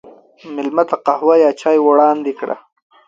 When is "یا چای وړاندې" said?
1.43-2.31